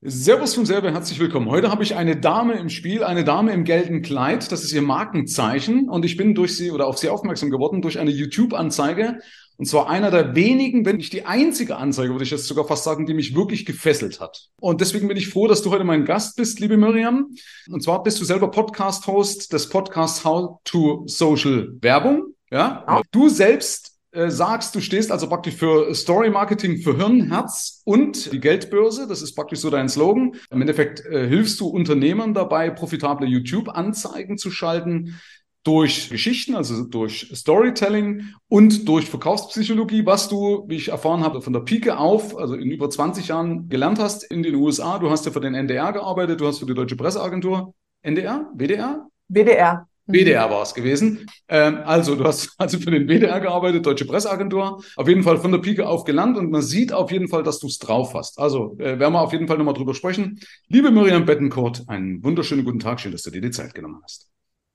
[0.00, 1.50] Servus von selber, herzlich willkommen.
[1.50, 4.52] Heute habe ich eine Dame im Spiel, eine Dame im gelben Kleid.
[4.52, 7.98] Das ist ihr Markenzeichen und ich bin durch sie oder auf sie aufmerksam geworden durch
[7.98, 9.18] eine YouTube-Anzeige.
[9.56, 12.84] Und zwar einer der wenigen, wenn nicht die einzige Anzeige, würde ich jetzt sogar fast
[12.84, 14.50] sagen, die mich wirklich gefesselt hat.
[14.60, 17.34] Und deswegen bin ich froh, dass du heute mein Gast bist, liebe Miriam.
[17.68, 22.34] Und zwar bist du selber Podcast-Host des Podcasts How to Social Werbung.
[22.52, 27.82] Ja, du selbst äh, sagst, du stehst also praktisch für Story Marketing für Hirn, Herz
[27.84, 29.06] und die Geldbörse.
[29.06, 30.32] Das ist praktisch so dein Slogan.
[30.50, 35.18] Im Endeffekt äh, hilfst du Unternehmern dabei, profitable YouTube-Anzeigen zu schalten
[35.64, 41.52] durch Geschichten, also durch Storytelling und durch Verkaufspsychologie, was du, wie ich erfahren habe, von
[41.52, 44.98] der Pike auf, also in über 20 Jahren gelernt hast in den USA.
[44.98, 49.06] Du hast ja für den NDR gearbeitet, du hast für die Deutsche Presseagentur, NDR, WDR?
[49.28, 49.87] WDR.
[50.08, 51.26] WDR war es gewesen.
[51.48, 55.52] Ähm, also, du hast also für den WDR gearbeitet, Deutsche Presseagentur, auf jeden Fall von
[55.52, 58.38] der Pike auf gelernt und man sieht auf jeden Fall, dass du es drauf hast.
[58.38, 60.40] Also, äh, werden wir auf jeden Fall nochmal drüber sprechen.
[60.66, 64.28] Liebe Miriam Bettencourt, einen wunderschönen guten Tag, schön, dass du dir die Zeit genommen hast.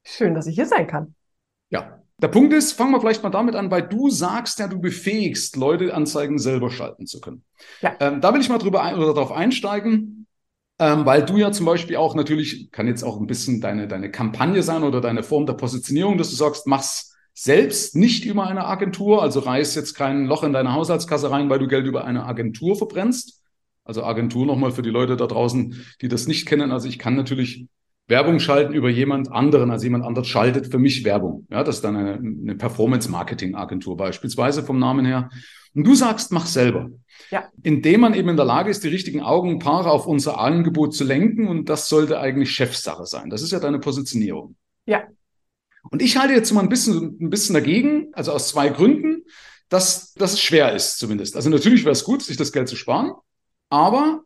[0.06, 1.16] Schön, dass ich hier sein kann.
[1.70, 2.00] Ja.
[2.22, 5.58] Der Punkt ist, fangen wir vielleicht mal damit an, weil du sagst ja, du befähigst,
[5.58, 7.44] Leute Anzeigen selber schalten zu können.
[7.82, 7.98] Ja.
[8.00, 10.23] Ähm, da will ich mal drüber ein, oder darauf einsteigen
[10.80, 14.12] ähm, weil du ja zum Beispiel auch natürlich, kann jetzt auch ein bisschen deine, deine
[14.12, 18.66] Kampagne sein oder deine Form der Positionierung, dass du sagst, mach's selbst nicht über eine
[18.66, 22.26] Agentur, also reiß jetzt kein Loch in deine Haushaltskasse rein, weil du Geld über eine
[22.26, 23.42] Agentur verbrennst.
[23.86, 26.72] Also Agentur nochmal für die Leute da draußen, die das nicht kennen.
[26.72, 27.66] Also ich kann natürlich
[28.08, 31.48] Werbung schalten über jemand anderen, also jemand anderes schaltet für mich Werbung.
[31.50, 35.30] Ja, das ist dann eine, eine Performance-Marketing-Agentur beispielsweise vom Namen her.
[35.76, 36.92] Und du sagst, mach selber.
[37.32, 37.50] Ja.
[37.64, 41.48] Indem man eben in der Lage ist, die richtigen Augenpaare auf unser Angebot zu lenken.
[41.48, 43.30] Und das sollte eigentlich Chefsache sein.
[43.30, 44.56] Das ist ja deine Positionierung.
[44.86, 45.04] Ja.
[45.90, 49.24] Und ich halte jetzt mal ein bisschen, ein bisschen dagegen, also aus zwei Gründen,
[49.70, 51.36] dass, dass es schwer ist zumindest.
[51.36, 53.14] Also natürlich wäre es gut, sich das Geld zu sparen.
[53.70, 54.24] Aber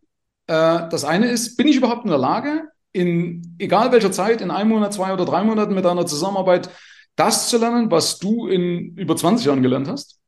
[0.47, 4.51] äh, das eine ist, bin ich überhaupt in der Lage, in egal welcher Zeit, in
[4.51, 6.69] einem Monat, zwei oder drei Monaten mit deiner Zusammenarbeit,
[7.15, 10.19] das zu lernen, was du in über 20 Jahren gelernt hast?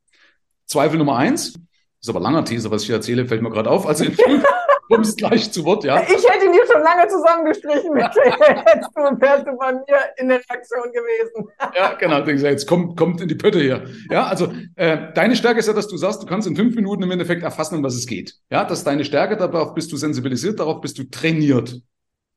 [0.70, 1.52] Zweifel Nummer eins.
[1.52, 1.62] Das
[2.02, 3.86] ist aber langer These, was ich erzähle, fällt mir gerade auf.
[3.86, 4.44] Also in fünf
[4.90, 6.02] kommst gleich zu Wort, ja.
[6.02, 10.28] Ich hätte ihn dir schon lange zusammengestrichen mit jetzt und wärst du bei mir in
[10.28, 11.48] der Reaktion gewesen.
[11.74, 12.24] ja, genau.
[12.24, 13.84] Jetzt kommt, kommt in die Pötte hier.
[14.10, 17.02] Ja, also äh, deine Stärke ist ja, dass du sagst, du kannst in fünf Minuten
[17.02, 18.34] im Endeffekt erfassen, um was es geht.
[18.50, 21.80] Ja, das ist deine Stärke, darauf bist du sensibilisiert, darauf bist du trainiert.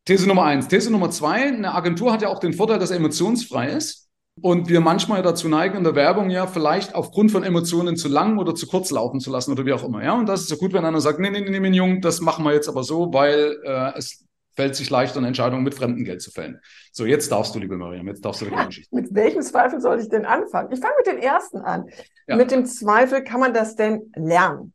[0.06, 0.68] These Nummer eins.
[0.68, 4.03] These Nummer zwei, eine Agentur hat ja auch den Vorteil, dass er emotionsfrei ist.
[4.42, 8.40] Und wir manchmal dazu neigen, in der Werbung ja vielleicht aufgrund von Emotionen zu lang
[8.40, 10.04] oder zu kurz laufen zu lassen oder wie auch immer.
[10.04, 12.20] Ja, und das ist so gut, wenn einer sagt, nee, nee, nee, mein Jung, das
[12.20, 16.04] machen wir jetzt aber so, weil äh, es fällt sich leichter, eine Entscheidung mit fremdem
[16.04, 16.60] Geld zu fällen.
[16.92, 18.96] So, jetzt darfst du, liebe Miriam, jetzt darfst du die Geschichte.
[18.96, 20.72] Mit welchem Zweifel soll ich denn anfangen?
[20.72, 21.86] Ich fange mit dem ersten an.
[22.28, 22.36] Ja.
[22.36, 24.74] Mit dem Zweifel, kann man das denn lernen?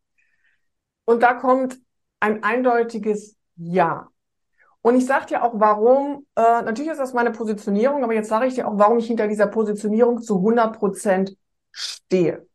[1.05, 1.79] Und da kommt
[2.21, 4.09] ein eindeutiges Ja.
[4.83, 8.47] Und ich sage dir auch, warum, äh, natürlich ist das meine Positionierung, aber jetzt sage
[8.47, 11.37] ich dir auch, warum ich hinter dieser Positionierung zu 100 Prozent
[11.71, 12.47] stehe.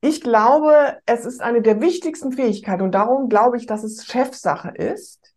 [0.00, 4.70] Ich glaube, es ist eine der wichtigsten Fähigkeiten und darum glaube ich, dass es Chefsache
[4.70, 5.34] ist,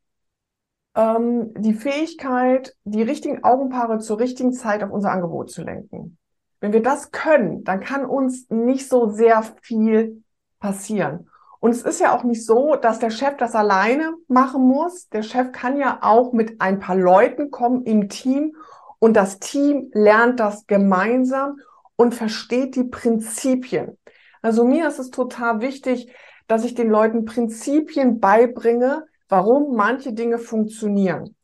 [0.95, 6.17] ähm, die Fähigkeit, die richtigen Augenpaare zur richtigen Zeit auf unser Angebot zu lenken.
[6.61, 10.23] Wenn wir das können, dann kann uns nicht so sehr viel
[10.59, 11.29] passieren.
[11.65, 15.09] Und es ist ja auch nicht so, dass der Chef das alleine machen muss.
[15.09, 18.55] Der Chef kann ja auch mit ein paar Leuten kommen im Team
[18.99, 21.57] und das Team lernt das gemeinsam
[21.95, 23.97] und versteht die Prinzipien.
[24.43, 26.13] Also mir ist es total wichtig,
[26.45, 31.35] dass ich den Leuten Prinzipien beibringe, warum manche Dinge funktionieren.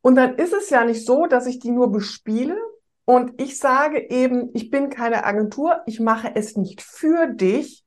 [0.00, 2.56] Und dann ist es ja nicht so, dass ich die nur bespiele
[3.04, 7.83] und ich sage eben, ich bin keine Agentur, ich mache es nicht für dich,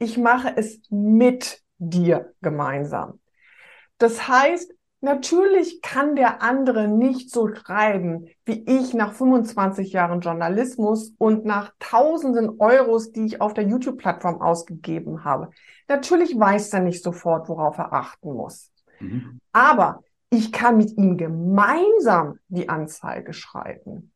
[0.00, 3.20] ich mache es mit dir gemeinsam.
[3.98, 4.72] Das heißt,
[5.02, 11.72] natürlich kann der andere nicht so schreiben, wie ich nach 25 Jahren Journalismus und nach
[11.78, 15.50] tausenden Euros, die ich auf der YouTube-Plattform ausgegeben habe.
[15.86, 18.72] Natürlich weiß er nicht sofort, worauf er achten muss.
[19.00, 19.38] Mhm.
[19.52, 24.12] Aber ich kann mit ihm gemeinsam die Anzeige schreiben.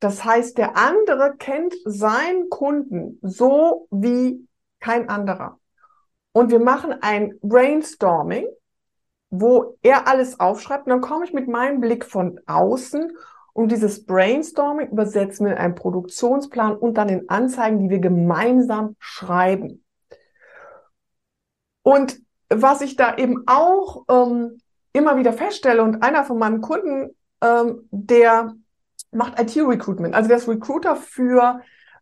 [0.00, 4.48] Das heißt, der andere kennt seinen Kunden so wie
[4.80, 5.58] kein anderer.
[6.32, 8.46] Und wir machen ein Brainstorming,
[9.30, 10.86] wo er alles aufschreibt.
[10.86, 13.12] Und dann komme ich mit meinem Blick von außen
[13.52, 18.96] und dieses Brainstorming übersetzen wir in einen Produktionsplan und dann in Anzeigen, die wir gemeinsam
[18.98, 19.84] schreiben.
[21.82, 24.60] Und was ich da eben auch ähm,
[24.92, 28.54] immer wieder feststelle und einer von meinen Kunden, ähm, der
[29.12, 31.60] macht IT-Recruitment, also der ist Recruiter für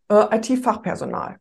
[0.09, 1.39] äh, IT-Fachpersonal.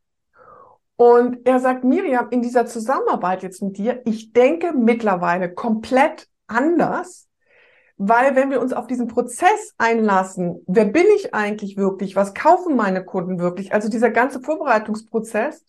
[0.97, 7.27] Und er sagt, Miriam, in dieser Zusammenarbeit jetzt mit dir, ich denke mittlerweile komplett anders,
[7.97, 12.75] weil wenn wir uns auf diesen Prozess einlassen, wer bin ich eigentlich wirklich, was kaufen
[12.75, 15.63] meine Kunden wirklich, also dieser ganze Vorbereitungsprozess,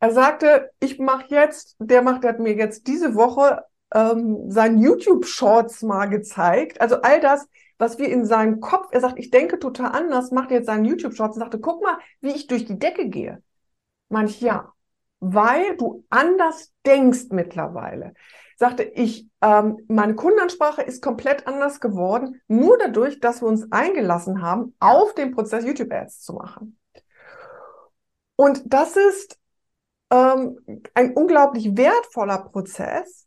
[0.00, 3.62] er sagte, ich mache jetzt, der macht, der hat mir jetzt diese Woche
[3.94, 6.80] ähm, seinen YouTube-Shorts mal gezeigt.
[6.80, 7.46] Also all das,
[7.78, 11.36] was wir in seinem Kopf, er sagt, ich denke total anders, macht jetzt seinen YouTube-Shorts
[11.36, 13.42] und sagte, guck mal, wie ich durch die Decke gehe.
[14.08, 14.72] Manch ja,
[15.20, 18.14] weil du anders denkst mittlerweile.
[18.58, 24.40] Sagte ich, ähm, meine Kundenansprache ist komplett anders geworden, nur dadurch, dass wir uns eingelassen
[24.40, 26.78] haben, auf den Prozess YouTube-Ads zu machen.
[28.36, 29.38] Und das ist
[30.10, 30.58] ähm,
[30.94, 33.26] ein unglaublich wertvoller Prozess,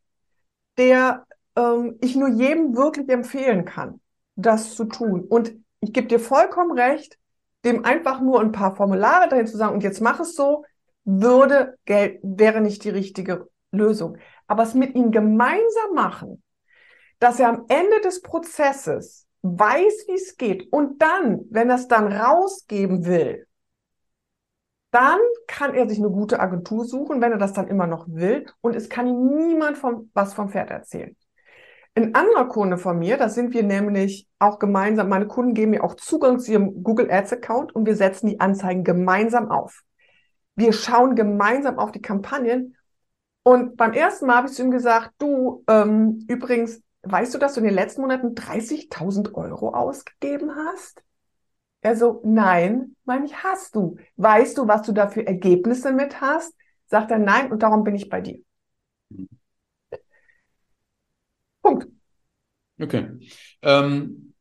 [0.77, 3.99] der ähm, ich nur jedem wirklich empfehlen kann,
[4.35, 5.25] das zu tun.
[5.27, 7.17] Und ich gebe dir vollkommen recht,
[7.65, 10.63] dem einfach nur ein paar Formulare dahin zu sagen, und jetzt mach es so,
[11.09, 14.17] würde Geld, wäre nicht die richtige Lösung.
[14.47, 16.43] Aber es mit ihm gemeinsam machen,
[17.19, 21.87] dass er am Ende des Prozesses weiß, wie es geht und dann, wenn er es
[21.87, 23.47] dann rausgeben will,
[24.91, 28.47] dann kann er sich eine gute Agentur suchen, wenn er das dann immer noch will.
[28.61, 31.15] Und es kann ihm niemand vom, was vom Pferd erzählen.
[31.95, 35.83] Ein anderer Kunde von mir, da sind wir nämlich auch gemeinsam, meine Kunden geben mir
[35.83, 39.83] auch Zugang zu ihrem Google Ads Account und wir setzen die Anzeigen gemeinsam auf.
[40.59, 42.75] Wir schauen gemeinsam auf die Kampagnen.
[43.43, 47.53] Und beim ersten Mal habe ich zu ihm gesagt, du, ähm, übrigens, weißt du, dass
[47.53, 51.01] du in den letzten Monaten 30.000 Euro ausgegeben hast?
[51.79, 53.95] Er so, nein, meine ich, hast du.
[54.17, 56.53] Weißt du, was du da für Ergebnisse mit hast?
[56.87, 58.39] Sagt er, nein, und darum bin ich bei dir.
[61.61, 61.87] Punkt.
[62.81, 63.07] Okay.
[63.61, 64.33] Ähm,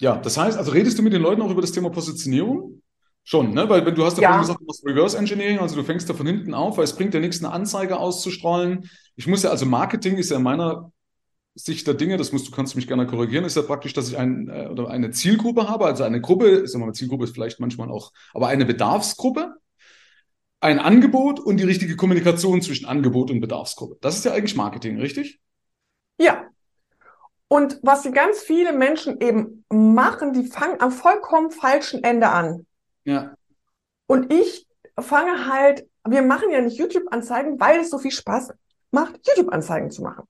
[0.00, 2.81] ja, das heißt, also redest du mit den Leuten auch über das Thema Positionierung?
[3.24, 3.68] Schon, ne?
[3.68, 4.28] Weil wenn du hast ja, ja.
[4.28, 6.96] vorhin gesagt, du machst Reverse Engineering, also du fängst da von hinten auf, weil es
[6.96, 8.90] bringt ja nichts, eine Anzeige auszustrahlen.
[9.16, 10.90] Ich muss ja, also Marketing ist ja in meiner
[11.54, 14.18] Sicht der Dinge, das musst du kannst mich gerne korrigieren, ist ja praktisch, dass ich
[14.18, 17.60] ein, äh, oder eine Zielgruppe habe, also eine Gruppe, ich sag mal, Zielgruppe ist vielleicht
[17.60, 19.54] manchmal auch, aber eine Bedarfsgruppe,
[20.60, 23.98] ein Angebot und die richtige Kommunikation zwischen Angebot und Bedarfsgruppe.
[24.00, 25.40] Das ist ja eigentlich Marketing, richtig?
[26.18, 26.46] Ja.
[27.48, 32.66] Und was die ganz viele Menschen eben machen, die fangen am vollkommen falschen Ende an.
[33.04, 33.34] Ja.
[34.06, 34.66] Und ich
[34.98, 38.52] fange halt, wir machen ja nicht YouTube-Anzeigen, weil es so viel Spaß
[38.90, 40.24] macht, YouTube-Anzeigen zu machen.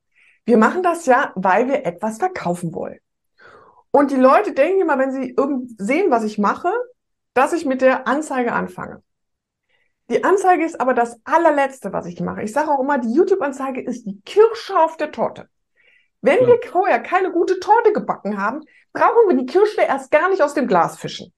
[0.44, 2.98] Wir machen das ja, weil wir etwas verkaufen wollen.
[3.90, 6.72] Und die Leute denken immer, wenn sie irgend sehen, was ich mache,
[7.34, 9.02] dass ich mit der Anzeige anfange.
[10.10, 12.42] Die Anzeige ist aber das allerletzte, was ich mache.
[12.42, 15.48] Ich sage auch immer, die YouTube-Anzeige ist die Kirsche auf der Torte.
[16.20, 16.48] Wenn ja.
[16.48, 18.60] wir vorher keine gute Torte gebacken haben,
[18.92, 21.32] brauchen wir die Kirsche erst gar nicht aus dem Glas fischen.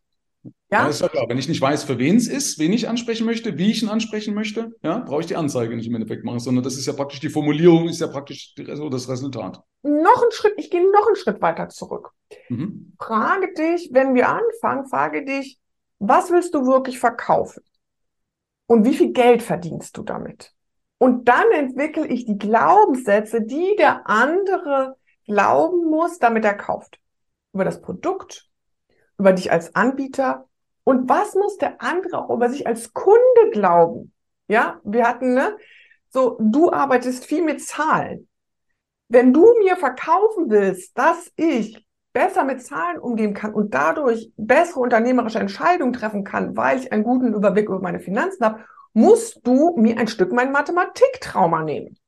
[0.75, 0.83] Ja?
[0.83, 1.29] ja, ist ja klar.
[1.29, 3.89] Wenn ich nicht weiß, für wen es ist, wen ich ansprechen möchte, wie ich ihn
[3.89, 6.93] ansprechen möchte, ja, brauche ich die Anzeige nicht im Endeffekt machen, sondern das ist ja
[6.93, 9.63] praktisch die Formulierung, ist ja praktisch so das Resultat.
[9.83, 12.11] Noch einen Schritt, ich gehe noch einen Schritt weiter zurück.
[12.49, 12.97] Mhm.
[12.99, 15.61] Frage dich, wenn wir anfangen, frage dich,
[16.01, 17.63] was willst du wirklich verkaufen?
[18.67, 20.53] Und wie viel Geld verdienst du damit?
[20.99, 26.99] Und dann entwickle ich die Glaubenssätze, die der andere glauben muss, damit er kauft.
[27.53, 28.49] Über das Produkt,
[29.19, 30.49] über dich als Anbieter
[30.85, 34.13] und was muss der andere auch über sich als Kunde glauben?
[34.49, 35.57] Ja, wir hatten, ne,
[36.11, 38.29] so, du arbeitest viel mit Zahlen.
[39.09, 44.81] Wenn du mir verkaufen willst, dass ich besser mit Zahlen umgehen kann und dadurch bessere
[44.81, 49.77] unternehmerische Entscheidungen treffen kann, weil ich einen guten Überblick über meine Finanzen habe, musst du
[49.77, 51.99] mir ein Stück mein Mathematiktrauma nehmen.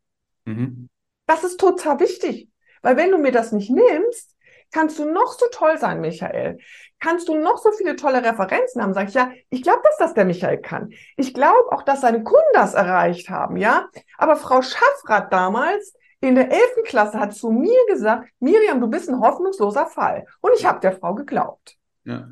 [0.44, 0.88] Mhm.
[1.26, 2.48] Das ist total wichtig,
[2.82, 4.35] weil wenn du mir das nicht nimmst,
[4.72, 6.58] kannst du noch so toll sein, Michael.
[6.98, 8.94] Kannst du noch so viele tolle Referenzen haben?
[8.94, 10.90] Sag ich, ja, ich glaube, dass das der Michael kann.
[11.16, 13.88] Ich glaube auch, dass seine Kunden das erreicht haben, ja.
[14.18, 16.60] Aber Frau Schaffrath damals in der 11.
[16.84, 20.26] Klasse hat zu mir gesagt, Miriam, du bist ein hoffnungsloser Fall.
[20.40, 21.76] Und ich habe der Frau geglaubt.
[22.04, 22.28] Ja.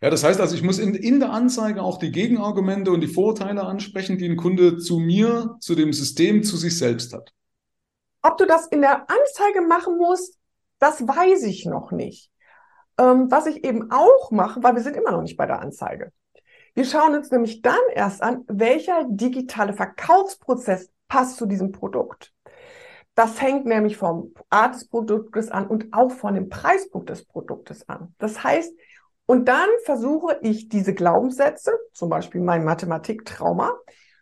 [0.00, 3.08] Ja, das heißt also, ich muss in, in der Anzeige auch die Gegenargumente und die
[3.08, 7.32] Vorteile ansprechen, die ein Kunde zu mir, zu dem System, zu sich selbst hat.
[8.20, 10.38] Ob du das in der Anzeige machen musst,
[10.78, 12.30] das weiß ich noch nicht.
[12.98, 16.12] Ähm, was ich eben auch mache, weil wir sind immer noch nicht bei der Anzeige.
[16.74, 22.32] Wir schauen uns nämlich dann erst an, welcher digitale Verkaufsprozess passt zu diesem Produkt.
[23.14, 27.88] Das hängt nämlich vom Art des Produktes an und auch von dem Preispunkt des Produktes
[27.88, 28.14] an.
[28.18, 28.72] Das heißt,
[29.26, 33.72] und dann versuche ich diese Glaubenssätze, zum Beispiel mein Mathematiktrauma,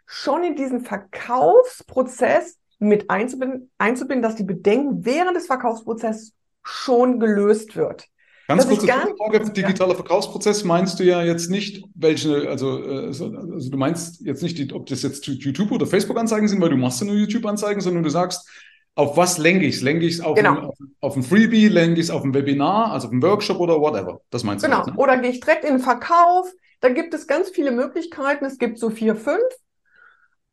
[0.06, 7.76] schon in diesen Verkaufsprozess mit einzubinden, einzubinden, dass die Bedenken während des Verkaufsprozesses schon gelöst
[7.76, 8.08] wird.
[8.48, 9.94] Ganz kurze Frage, digitaler.
[9.94, 14.72] Verkaufsprozess meinst du ja jetzt nicht, welche, also, äh, also du meinst jetzt nicht, die,
[14.72, 18.10] ob das jetzt YouTube oder Facebook-Anzeigen sind, weil du machst ja nur YouTube-Anzeigen, sondern du
[18.10, 18.48] sagst,
[18.94, 19.82] auf was lenke ich es?
[19.82, 20.72] Lenke ich es auf, genau.
[20.78, 23.80] ein, auf, ein Freebie, lenke ich es auf ein Webinar, also auf ein Workshop oder
[23.80, 24.20] whatever?
[24.30, 24.68] Das meinst du?
[24.68, 24.84] Genau.
[24.84, 24.94] Ne?
[24.96, 26.52] Oder gehe ich direkt in den Verkauf?
[26.80, 28.44] Da gibt es ganz viele Möglichkeiten.
[28.44, 29.40] Es gibt so vier, fünf.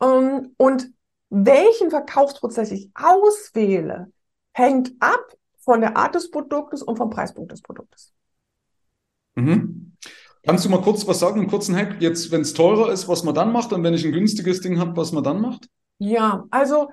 [0.02, 0.90] Ähm, und
[1.30, 4.12] welchen Verkaufsprozess ich auswähle,
[4.54, 5.26] hängt ab
[5.70, 8.12] von der Art des Produktes und vom Preispunkt des Produktes.
[9.36, 9.96] Mhm.
[10.44, 11.98] Kannst du mal kurz was sagen, einen kurzen Hack?
[12.00, 14.80] Jetzt, wenn es teurer ist, was man dann macht und wenn ich ein günstiges Ding
[14.80, 15.70] habe, was man dann macht?
[16.00, 16.90] Ja, also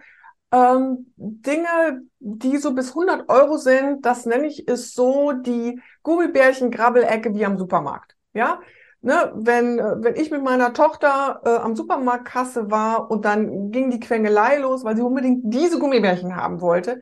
[0.52, 7.35] ähm, Dinge, die so bis 100 Euro sind, das nenne ich ist so die Gummibärchen-Grabbelecke
[7.35, 8.14] wie am Supermarkt.
[8.35, 8.61] Ja,
[9.00, 14.00] ne, wenn, wenn ich mit meiner Tochter äh, am Supermarktkasse war und dann ging die
[14.00, 17.00] Quengelei los, weil sie unbedingt diese Gummibärchen haben wollte,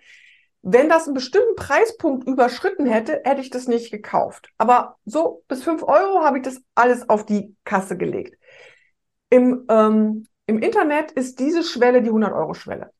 [0.66, 4.48] wenn das einen bestimmten Preispunkt überschritten hätte, hätte ich das nicht gekauft.
[4.56, 8.38] Aber so bis fünf Euro habe ich das alles auf die Kasse gelegt.
[9.28, 12.90] Im, ähm, im Internet ist diese Schwelle die 100-Euro-Schwelle.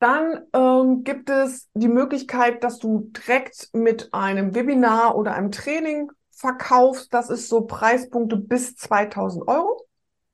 [0.00, 6.10] Dann ähm, gibt es die Möglichkeit, dass du direkt mit einem Webinar oder einem Training
[6.32, 7.14] verkaufst.
[7.14, 9.86] Das ist so Preispunkte bis 2000 Euro.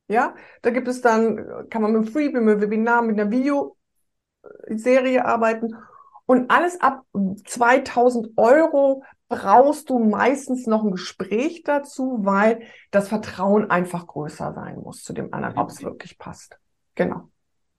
[0.09, 3.31] Ja, da gibt es dann, kann man mit einem Freebie, mit einem Webinar, mit einer
[3.31, 3.77] Video
[4.69, 5.77] Serie arbeiten.
[6.27, 7.05] Und alles ab
[7.45, 14.79] 2000 Euro brauchst du meistens noch ein Gespräch dazu, weil das Vertrauen einfach größer sein
[14.79, 16.59] muss zu dem anderen, ob es wirklich passt.
[16.95, 17.29] Genau.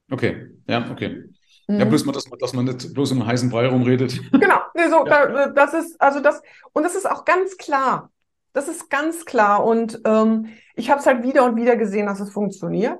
[0.10, 1.30] Okay, ja, okay.
[1.68, 1.80] Mhm.
[1.80, 4.20] Ja, bloß mal, dass man, dass man nicht bloß um heißen Brei rumredet.
[4.32, 5.28] Genau, nee, so, ja.
[5.28, 6.42] da, das ist, also das,
[6.74, 8.12] und das ist auch ganz klar.
[8.54, 9.64] Das ist ganz klar.
[9.66, 13.00] Und ähm, ich habe es halt wieder und wieder gesehen, dass es funktioniert.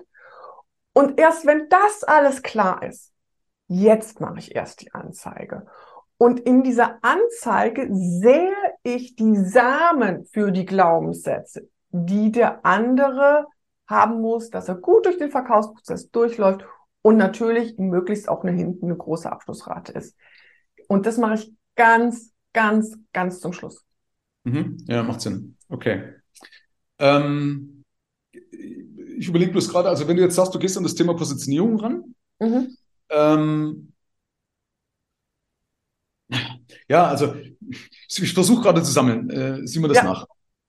[0.94, 3.12] Und erst wenn das alles klar ist,
[3.68, 5.66] Jetzt mache ich erst die Anzeige.
[6.18, 13.46] Und in dieser Anzeige sehe ich die Samen für die Glaubenssätze, die der andere
[13.88, 16.66] haben muss, dass er gut durch den Verkaufsprozess durchläuft
[17.02, 20.16] und natürlich möglichst auch eine hinten eine große Abschlussrate ist.
[20.88, 23.86] Und das mache ich ganz, ganz, ganz zum Schluss.
[24.44, 24.78] Mhm.
[24.88, 25.58] Ja, macht Sinn.
[25.70, 26.16] Okay.
[27.00, 27.84] Ähm,
[28.32, 31.80] ich überlege bloß gerade, also wenn du jetzt sagst, du gehst an das Thema Positionierung
[31.80, 32.76] ran, mhm.
[33.10, 33.94] Ähm,
[36.88, 37.36] ja, also
[38.08, 39.30] ich versuche gerade zu sammeln.
[39.30, 40.04] Äh, sieh mir das ja.
[40.04, 40.26] nach.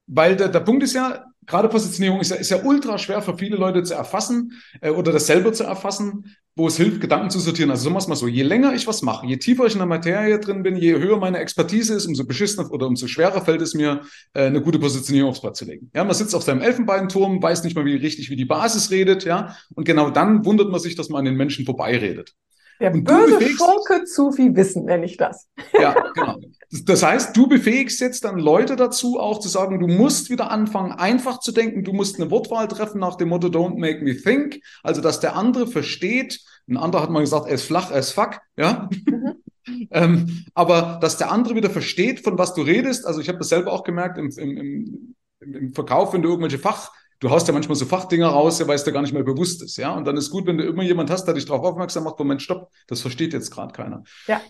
[0.06, 3.36] Weil der, der Punkt ist ja, gerade Positionierung ist ja, ist ja ultra schwer für
[3.36, 7.38] viele Leute zu erfassen äh, oder das selber zu erfassen, wo es hilft, Gedanken zu
[7.38, 7.70] sortieren.
[7.70, 9.86] Also wir es mal so, je länger ich was mache, je tiefer ich in der
[9.86, 13.74] Materie drin bin, je höher meine Expertise ist, umso beschissener oder umso schwerer fällt es
[13.74, 14.02] mir,
[14.34, 15.90] äh, eine gute Positionierung aufs Blatt zu legen.
[15.94, 19.24] Ja, man sitzt auf seinem Elfenbeinturm, weiß nicht mal wie richtig, wie die Basis redet,
[19.24, 22.34] ja, und genau dann wundert man sich, dass man an den Menschen vorbeiredet.
[22.80, 25.48] Der und böse Schurke zu viel Wissen, nenne ich das.
[25.72, 26.38] Ja, genau.
[26.70, 30.92] Das heißt, du befähigst jetzt dann Leute dazu, auch zu sagen, du musst wieder anfangen,
[30.92, 31.82] einfach zu denken.
[31.82, 34.60] Du musst eine Wortwahl treffen nach dem Motto, don't make me think.
[34.82, 36.40] Also, dass der andere versteht.
[36.68, 38.40] Ein anderer hat mal gesagt, ist flach, ist fuck.
[38.56, 38.90] Ja.
[39.06, 39.34] Mhm.
[39.90, 43.06] ähm, aber dass der andere wieder versteht, von was du redest.
[43.06, 46.58] Also, ich habe das selber auch gemerkt im, im, im, im Verkauf, wenn du irgendwelche
[46.58, 49.24] Fach du haust ja manchmal so Fachdinger raus, ja, weil es dir gar nicht mehr
[49.24, 49.92] bewusst ist, ja.
[49.92, 52.42] Und dann ist gut, wenn du immer jemand hast, der dich darauf aufmerksam macht, Moment,
[52.42, 54.04] stopp, das versteht jetzt gerade keiner.
[54.26, 54.40] Ja.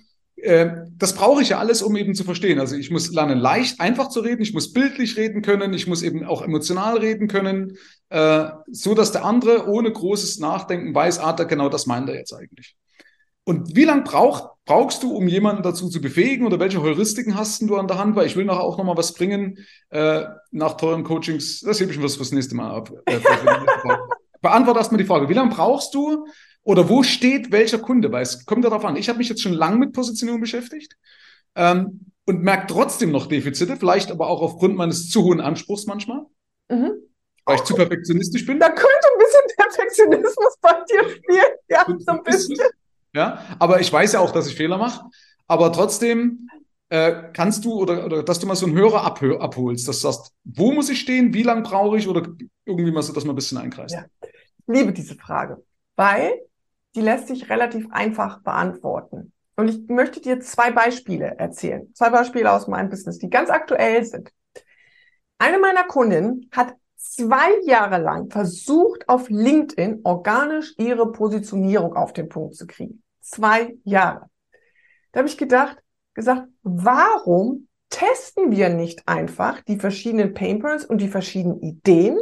[0.42, 2.60] Äh, das brauche ich ja alles, um eben zu verstehen.
[2.60, 6.02] Also ich muss lernen, leicht, einfach zu reden, ich muss bildlich reden können, ich muss
[6.02, 7.76] eben auch emotional reden können,
[8.10, 12.16] äh, so dass der andere ohne großes Nachdenken weiß, ah, da, genau das meint er
[12.16, 12.76] jetzt eigentlich.
[13.44, 17.62] Und wie lange braucht, brauchst du, um jemanden dazu zu befähigen oder welche Heuristiken hast
[17.62, 18.14] du an der Hand?
[18.14, 21.60] Weil ich will nachher auch nochmal was bringen äh, nach teuren Coachings.
[21.60, 22.92] Das hebe ich mir fürs nächste Mal ab.
[23.06, 23.18] Äh,
[24.42, 26.26] Beantworte erstmal die Frage, wie lange brauchst du
[26.68, 28.12] oder wo steht welcher Kunde?
[28.12, 28.96] Weil es kommt darauf an.
[28.96, 30.98] Ich habe mich jetzt schon lange mit Positionierung beschäftigt
[31.54, 36.26] ähm, und merke trotzdem noch Defizite, vielleicht aber auch aufgrund meines zu hohen Anspruchs manchmal.
[36.68, 36.92] Mhm.
[37.46, 38.60] Weil ich zu perfektionistisch bin.
[38.60, 41.52] Da könnte ein bisschen Perfektionismus bei dir spielen.
[41.70, 42.58] Ja, so ein bisschen.
[43.14, 45.06] Ja, aber ich weiß ja auch, dass ich Fehler mache.
[45.46, 46.50] Aber trotzdem
[46.90, 50.12] äh, kannst du oder, oder dass du mal so einen Hörer abhol abholst, dass du
[50.12, 52.28] sagst, wo muss ich stehen, wie lange brauche ich oder
[52.66, 53.94] irgendwie mal so, dass man ein bisschen einkreist.
[53.94, 54.04] Ja.
[54.20, 54.30] Ich
[54.66, 55.64] liebe diese Frage,
[55.96, 56.42] weil
[56.98, 59.32] die lässt sich relativ einfach beantworten.
[59.54, 61.94] Und ich möchte dir zwei Beispiele erzählen.
[61.94, 64.32] Zwei Beispiele aus meinem Business, die ganz aktuell sind.
[65.38, 72.28] Eine meiner Kundinnen hat zwei Jahre lang versucht, auf LinkedIn organisch ihre Positionierung auf den
[72.28, 73.04] Punkt zu kriegen.
[73.20, 74.28] Zwei Jahre.
[75.12, 75.78] Da habe ich gedacht,
[76.14, 82.18] gesagt, warum testen wir nicht einfach die verschiedenen Painpoints und die verschiedenen Ideen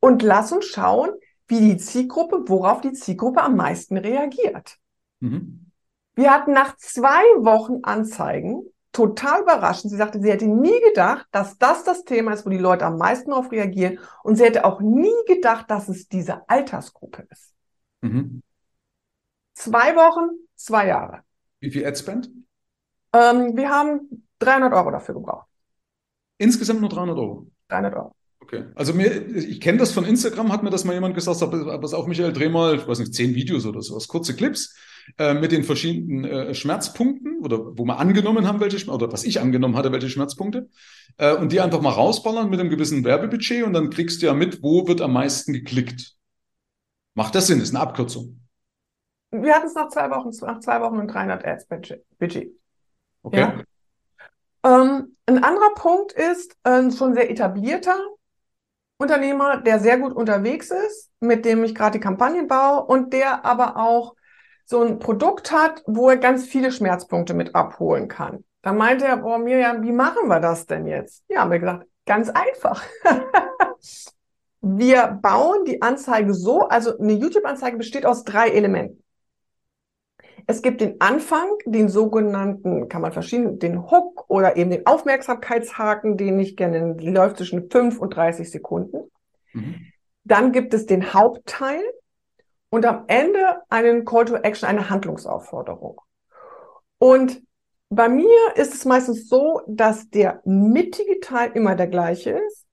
[0.00, 1.10] und lass uns schauen,
[1.48, 4.76] wie die Zielgruppe, worauf die Zielgruppe am meisten reagiert.
[5.20, 5.70] Mhm.
[6.14, 9.90] Wir hatten nach zwei Wochen Anzeigen total überraschend.
[9.90, 12.96] Sie sagte, sie hätte nie gedacht, dass das das Thema ist, wo die Leute am
[12.96, 13.98] meisten darauf reagieren.
[14.22, 17.52] Und sie hätte auch nie gedacht, dass es diese Altersgruppe ist.
[18.00, 18.42] Mhm.
[19.52, 21.20] Zwei Wochen, zwei Jahre.
[21.60, 22.30] Wie viel Adspend?
[23.12, 25.46] Ähm, wir haben 300 Euro dafür gebraucht.
[26.38, 27.46] Insgesamt nur 300 Euro?
[27.68, 28.16] 300 Euro.
[28.46, 28.66] Okay.
[28.76, 32.06] Also mir, ich kenne das von Instagram, hat mir das mal jemand gesagt, pass auf,
[32.06, 34.76] Michael, dreh mal, ich weiß nicht, zehn Videos oder sowas, kurze Clips
[35.18, 39.40] äh, mit den verschiedenen äh, Schmerzpunkten oder wo wir angenommen haben, welche oder was ich
[39.40, 40.68] angenommen hatte, welche Schmerzpunkte
[41.18, 44.32] äh, und die einfach mal rausballern mit einem gewissen Werbebudget und dann kriegst du ja
[44.32, 46.14] mit, wo wird am meisten geklickt.
[47.14, 47.60] Macht das Sinn?
[47.60, 48.38] Ist eine Abkürzung.
[49.32, 52.52] Wir hatten es nach zwei Wochen, nach zwei Wochen und 300 Ads Budget.
[53.24, 53.40] Okay.
[53.40, 53.62] Ja.
[54.62, 57.98] Ähm, ein anderer Punkt ist ein schon sehr etablierter
[58.98, 63.44] Unternehmer, der sehr gut unterwegs ist, mit dem ich gerade die Kampagnen baue und der
[63.44, 64.14] aber auch
[64.64, 68.44] so ein Produkt hat, wo er ganz viele Schmerzpunkte mit abholen kann.
[68.62, 71.22] Dann meinte er, boah, Miriam, wie machen wir das denn jetzt?
[71.28, 72.82] Ja, haben wir gesagt, ganz einfach.
[74.60, 79.04] wir bauen die Anzeige so, also eine YouTube-Anzeige besteht aus drei Elementen.
[80.48, 86.16] Es gibt den Anfang, den sogenannten, kann man verschieden, den Hook oder eben den Aufmerksamkeitshaken,
[86.16, 89.10] den ich gerne, die läuft zwischen 5 und 30 Sekunden.
[89.52, 89.86] Mhm.
[90.24, 91.82] Dann gibt es den Hauptteil
[92.70, 96.00] und am Ende einen Call to Action, eine Handlungsaufforderung.
[96.98, 97.42] Und
[97.88, 102.66] bei mir ist es meistens so, dass der mittige Teil immer der gleiche ist.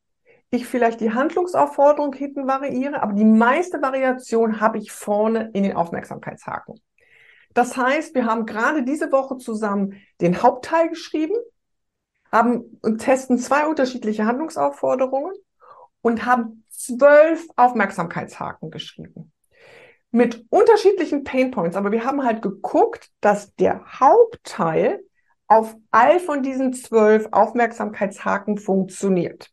[0.49, 5.75] Ich vielleicht die Handlungsaufforderung hinten variiere, aber die meiste Variation habe ich vorne in den
[5.75, 6.79] Aufmerksamkeitshaken.
[7.53, 11.35] Das heißt, wir haben gerade diese Woche zusammen den Hauptteil geschrieben,
[12.31, 15.33] haben und testen zwei unterschiedliche Handlungsaufforderungen
[16.01, 19.31] und haben zwölf Aufmerksamkeitshaken geschrieben.
[20.11, 24.99] Mit unterschiedlichen Painpoints, aber wir haben halt geguckt, dass der Hauptteil
[25.47, 29.51] auf all von diesen zwölf Aufmerksamkeitshaken funktioniert.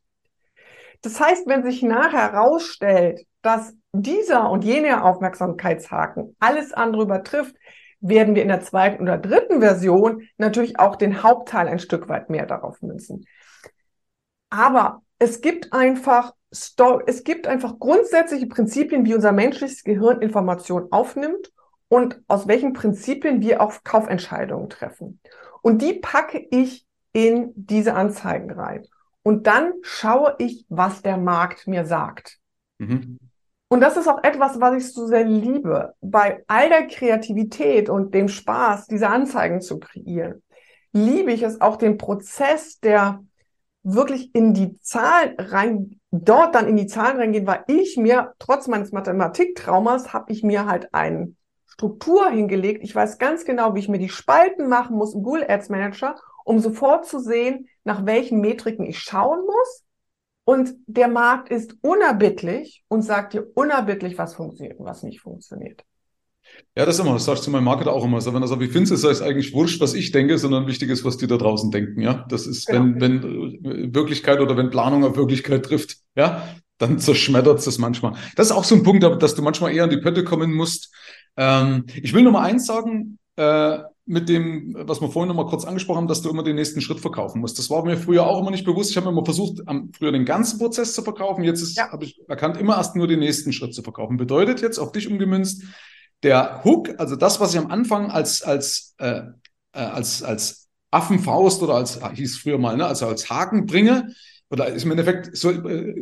[1.02, 7.56] Das heißt, wenn sich nachher herausstellt, dass dieser und jener Aufmerksamkeitshaken alles andere übertrifft,
[8.00, 12.30] werden wir in der zweiten oder dritten Version natürlich auch den Hauptteil ein Stück weit
[12.30, 13.26] mehr darauf münzen.
[14.48, 16.32] Aber es gibt einfach
[17.06, 21.52] es gibt einfach grundsätzliche Prinzipien, wie unser menschliches Gehirn Informationen aufnimmt
[21.88, 25.20] und aus welchen Prinzipien wir auch Kaufentscheidungen treffen.
[25.62, 28.86] Und die packe ich in diese Anzeigen rein.
[29.22, 32.38] Und dann schaue ich, was der Markt mir sagt.
[32.78, 33.18] Mhm.
[33.72, 38.12] Und das ist auch etwas, was ich so sehr liebe, bei all der Kreativität und
[38.12, 40.42] dem Spaß, diese Anzeigen zu kreieren,
[40.92, 43.24] liebe ich es auch den Prozess, der
[43.84, 48.66] wirklich in die Zahlen rein, dort dann in die Zahlen reingehen, weil ich mir, trotz
[48.66, 51.32] meines Mathematiktraumas, habe ich mir halt eine
[51.68, 52.82] Struktur hingelegt.
[52.82, 56.16] Ich weiß ganz genau, wie ich mir die Spalten machen muss im Google Ads Manager,
[56.44, 59.84] um sofort zu sehen, nach welchen Metriken ich schauen muss
[60.50, 65.84] und der Markt ist unerbittlich und sagt dir unerbittlich, was funktioniert und was nicht funktioniert.
[66.76, 68.20] Ja, das immer, das sagst du meinem Marketer auch immer.
[68.20, 70.66] So, wenn er sagt, wie findest du es, ist eigentlich wurscht, was ich denke, sondern
[70.66, 72.00] wichtig ist, was die da draußen denken.
[72.00, 72.80] Ja, das ist, genau.
[72.80, 76.42] wenn, wenn äh, Wirklichkeit oder wenn Planung auf Wirklichkeit trifft, ja,
[76.78, 78.14] dann zerschmettert es das manchmal.
[78.34, 80.92] Das ist auch so ein Punkt, dass du manchmal eher an die Pötte kommen musst.
[81.36, 83.78] Ähm, ich will noch mal eins sagen, äh,
[84.10, 86.80] mit dem, was wir vorhin noch mal kurz angesprochen haben, dass du immer den nächsten
[86.80, 87.60] Schritt verkaufen musst.
[87.60, 88.90] Das war mir früher auch immer nicht bewusst.
[88.90, 91.44] Ich habe immer versucht, am, früher den ganzen Prozess zu verkaufen.
[91.44, 91.92] Jetzt ja.
[91.92, 94.16] habe ich erkannt, immer erst nur den nächsten Schritt zu verkaufen.
[94.16, 95.62] Bedeutet jetzt auf dich umgemünzt,
[96.24, 99.20] der Hook, also das, was ich am Anfang als, als, äh,
[99.72, 104.12] äh als, als Affenfaust oder als, hieß früher mal, ne, also als Haken bringe,
[104.50, 105.94] oder ist im Endeffekt so, äh,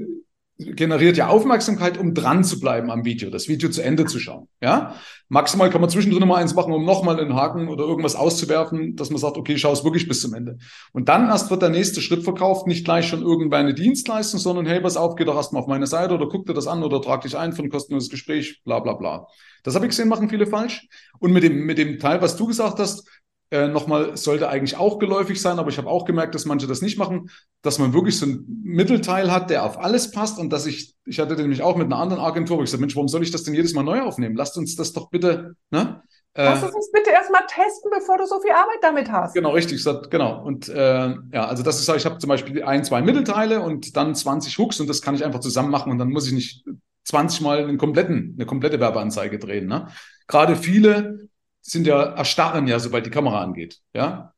[0.58, 4.48] generiert ja Aufmerksamkeit, um dran zu bleiben am Video, das Video zu Ende zu schauen.
[4.60, 4.96] Ja,
[5.28, 9.10] maximal kann man zwischendrin mal eins machen, um nochmal einen Haken oder irgendwas auszuwerfen, dass
[9.10, 10.58] man sagt, okay, schau es wirklich bis zum Ende.
[10.92, 14.80] Und dann erst wird der nächste Schritt verkauft, nicht gleich schon irgendeine Dienstleistung, sondern hey,
[14.80, 17.20] pass auf, geh doch erstmal auf meine Seite oder guck dir das an oder trag
[17.20, 19.28] dich ein für ein kostenloses Gespräch, bla bla bla.
[19.62, 20.88] Das habe ich gesehen, machen viele falsch.
[21.20, 23.08] Und mit dem, mit dem Teil, was du gesagt hast,
[23.50, 26.82] äh, nochmal, sollte eigentlich auch geläufig sein, aber ich habe auch gemerkt, dass manche das
[26.82, 27.30] nicht machen,
[27.62, 31.18] dass man wirklich so einen Mittelteil hat, der auf alles passt und dass ich, ich
[31.18, 33.44] hatte nämlich auch mit einer anderen Agentur, wo ich gesagt, Mensch, warum soll ich das
[33.44, 34.36] denn jedes Mal neu aufnehmen?
[34.36, 36.02] Lasst uns das doch bitte, ne?
[36.34, 39.34] Lass es uns bitte erstmal testen, bevor du so viel Arbeit damit hast.
[39.34, 39.84] Genau, richtig.
[40.08, 40.40] Genau.
[40.44, 44.14] Und äh, ja, also das ist, ich habe zum Beispiel ein, zwei Mittelteile und dann
[44.14, 46.64] 20 Hooks und das kann ich einfach zusammen machen und dann muss ich nicht
[47.04, 49.66] 20 Mal einen kompletten, eine komplette Werbeanzeige drehen.
[49.66, 49.88] Ne?
[50.28, 51.28] Gerade viele
[51.70, 53.80] sind ja erstarren ja, sobald die Kamera angeht.
[53.94, 54.34] Ja.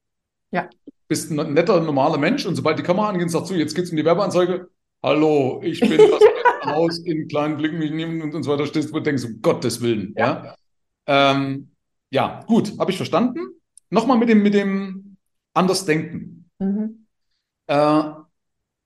[0.50, 0.68] Ja.
[1.08, 3.96] Bist ein netter, normaler Mensch und sobald die Kamera angeht, sagst du, jetzt geht's um
[3.96, 4.68] die Werbeanzeige.
[5.02, 6.22] Hallo, ich bin das
[6.66, 9.80] Haus in kleinen Blicken mich nehmen und, und so weiter stehst und denkst, um Gottes
[9.80, 10.14] Willen.
[10.16, 10.44] Ja.
[10.44, 11.70] Ja, ähm,
[12.10, 13.40] ja gut, habe ich verstanden.
[13.88, 15.16] Nochmal mit dem, mit dem,
[15.54, 16.48] anders denken.
[16.58, 17.06] Mhm.
[17.66, 18.02] Äh,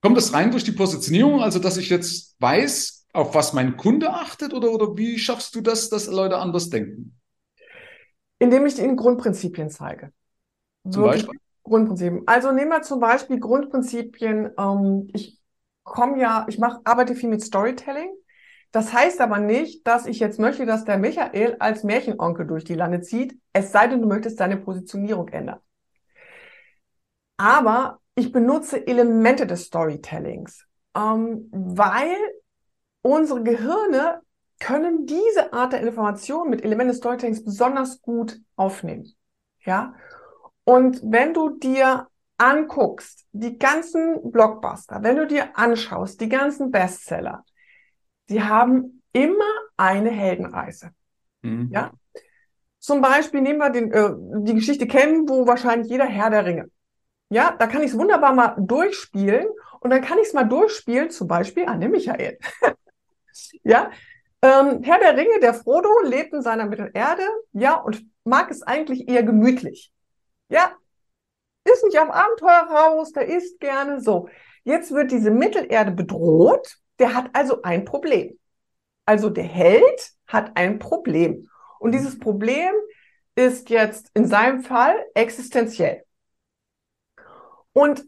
[0.00, 4.12] kommt das rein durch die Positionierung, also dass ich jetzt weiß, auf was mein Kunde
[4.12, 7.16] achtet oder, oder wie schaffst du das, dass Leute anders denken?
[8.38, 10.12] Indem ich ihnen Grundprinzipien zeige.
[10.88, 11.40] Zum Wirklich Beispiel?
[11.62, 12.22] Grundprinzipien.
[12.26, 14.50] Also nehmen wir zum Beispiel Grundprinzipien.
[14.58, 15.40] Ähm, ich
[15.82, 18.10] komme ja, ich mache, arbeite viel mit Storytelling.
[18.72, 22.74] Das heißt aber nicht, dass ich jetzt möchte, dass der Michael als Märchenonkel durch die
[22.74, 25.60] Lande zieht, es sei denn, du möchtest deine Positionierung ändern.
[27.36, 30.66] Aber ich benutze Elemente des Storytellings,
[30.96, 32.16] ähm, weil
[33.02, 34.22] unsere Gehirne
[34.60, 39.12] können diese Art der Information mit Elementen des Storytellings besonders gut aufnehmen.
[39.64, 39.94] Ja.
[40.64, 47.44] Und wenn du dir anguckst, die ganzen Blockbuster, wenn du dir anschaust, die ganzen Bestseller,
[48.26, 49.44] sie haben immer
[49.76, 50.90] eine Heldenreise.
[51.42, 51.68] Mhm.
[51.72, 51.92] Ja.
[52.78, 54.10] Zum Beispiel nehmen wir den, äh,
[54.42, 56.70] die Geschichte kennen, wo wahrscheinlich jeder Herr der Ringe.
[57.30, 59.46] Ja, da kann ich es wunderbar mal durchspielen
[59.80, 62.38] und dann kann ich es mal durchspielen, zum Beispiel an den Michael.
[63.62, 63.90] ja,
[64.44, 69.08] ähm, Herr der Ringe, der Frodo, lebt in seiner Mittelerde, ja, und mag es eigentlich
[69.08, 69.90] eher gemütlich.
[70.50, 70.72] Ja,
[71.64, 74.28] ist nicht am Abenteuer raus, der isst gerne so.
[74.64, 78.38] Jetzt wird diese Mittelerde bedroht, der hat also ein Problem.
[79.06, 81.48] Also der Held hat ein Problem.
[81.78, 82.74] Und dieses Problem
[83.36, 86.04] ist jetzt in seinem Fall existenziell.
[87.72, 88.04] Und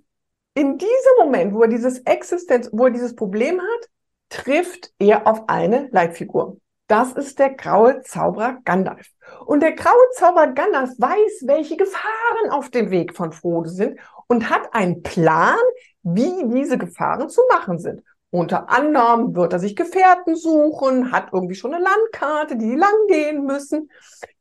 [0.55, 3.89] in diesem Moment, wo er dieses Existenz, wo er dieses Problem hat,
[4.29, 6.59] trifft er auf eine Leitfigur.
[6.89, 9.09] Das ist der graue Zauberer Gandalf.
[9.45, 14.51] Und der graue Zauberer Gandalf weiß, welche Gefahren auf dem Weg von Frodo sind und
[14.51, 15.59] hat einen Plan,
[16.03, 18.03] wie diese Gefahren zu machen sind.
[18.31, 23.45] Unter anderem wird er sich Gefährten suchen, hat irgendwie schon eine Landkarte, die lang gehen
[23.45, 23.91] müssen.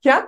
[0.01, 0.27] Ja.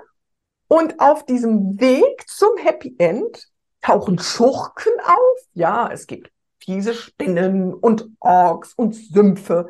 [0.68, 3.48] Und auf diesem Weg zum Happy End
[3.82, 5.38] tauchen Schurken auf.
[5.54, 6.32] Ja, es gibt
[6.68, 9.70] fiese Spinnen und Orks und Sümpfe.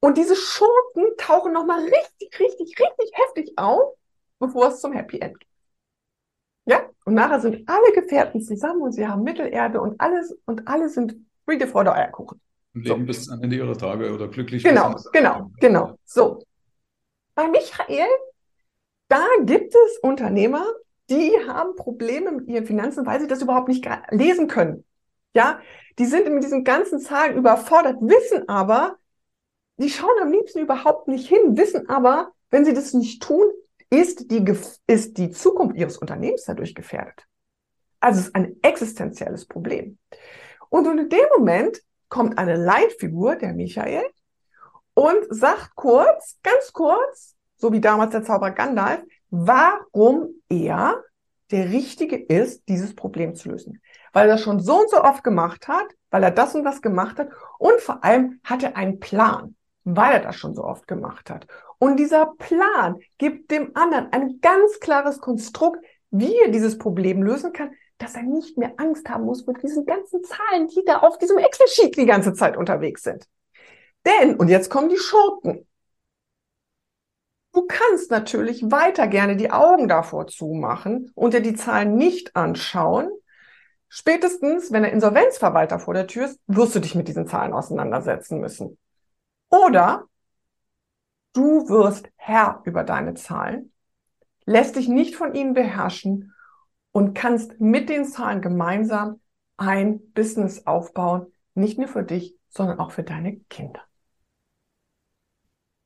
[0.00, 3.94] Und diese Schurken tauchen nochmal richtig, richtig, richtig heftig auf,
[4.38, 5.48] bevor es zum Happy End geht.
[6.64, 10.88] Ja, und nachher sind alle Gefährten zusammen und sie haben Mittelerde und alles und alle
[10.88, 12.40] sind Friede, Freude, Eierkuchen.
[12.74, 13.06] Und leben so.
[13.06, 14.64] bis am Ende ihrer Tage oder glücklich.
[14.64, 15.98] Genau, genau, genau.
[16.04, 16.42] So.
[17.34, 18.08] Bei Michael,
[19.08, 20.64] da gibt es Unternehmer,
[21.10, 24.84] die haben Probleme mit ihren Finanzen, weil sie das überhaupt nicht lesen können.
[25.34, 25.60] Ja,
[25.98, 28.96] die sind mit diesen ganzen Zahlen überfordert, wissen aber,
[29.76, 33.44] die schauen am liebsten überhaupt nicht hin, wissen aber, wenn sie das nicht tun,
[33.90, 34.44] ist die,
[34.86, 37.26] ist die Zukunft ihres Unternehmens dadurch gefährdet.
[38.00, 39.98] Also es ist ein existenzielles Problem.
[40.68, 44.04] Und in dem Moment kommt eine Leitfigur, der Michael,
[44.94, 51.02] und sagt kurz, ganz kurz, so wie damals der Zauberer Gandalf, warum er
[51.50, 53.80] der Richtige ist, dieses Problem zu lösen.
[54.12, 56.82] Weil er das schon so und so oft gemacht hat, weil er das und das
[56.82, 60.86] gemacht hat und vor allem hat er einen Plan, weil er das schon so oft
[60.86, 61.46] gemacht hat.
[61.78, 67.52] Und dieser Plan gibt dem anderen ein ganz klares Konstrukt, wie er dieses Problem lösen
[67.52, 71.18] kann, dass er nicht mehr Angst haben muss mit diesen ganzen Zahlen, die da auf
[71.18, 73.26] diesem Excel-Sheet die ganze Zeit unterwegs sind.
[74.06, 75.66] Denn, und jetzt kommen die Schurken.
[77.52, 83.10] Du kannst natürlich weiter gerne die Augen davor zumachen und dir die Zahlen nicht anschauen.
[83.88, 88.38] Spätestens, wenn der Insolvenzverwalter vor der Tür ist, wirst du dich mit diesen Zahlen auseinandersetzen
[88.38, 88.78] müssen.
[89.48, 90.04] Oder
[91.32, 93.72] du wirst Herr über deine Zahlen,
[94.44, 96.34] lässt dich nicht von ihnen beherrschen
[96.92, 99.20] und kannst mit den Zahlen gemeinsam
[99.56, 103.80] ein Business aufbauen, nicht nur für dich, sondern auch für deine Kinder.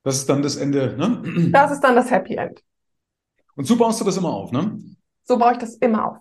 [0.03, 1.51] Das ist dann das Ende, ne?
[1.53, 2.62] Das ist dann das Happy End.
[3.55, 4.81] Und so baust du das immer auf, ne?
[5.25, 6.19] So baue ich das immer auf.